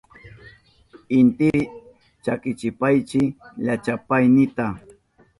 [1.17, 1.59] Intipi
[2.23, 3.23] chakichipaychi
[3.65, 4.65] llachapaynita.